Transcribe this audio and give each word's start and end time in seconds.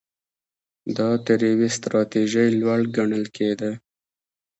دا 0.97 1.09
تر 1.25 1.39
یوې 1.49 1.69
ستراتیژۍ 1.77 2.49
لوړ 2.59 2.79
ګڼل 2.97 3.25
کېده. 3.35 3.71